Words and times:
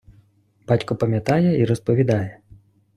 Батько 0.67 0.95
пам’ятає 0.95 1.59
і 1.59 1.65
розповідає. 1.65 2.39